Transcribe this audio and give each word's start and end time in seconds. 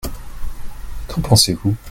Qu'en 1.07 1.21
pensez-vous? 1.21 1.75